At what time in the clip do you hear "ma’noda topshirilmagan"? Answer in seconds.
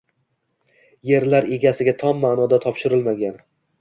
2.25-3.39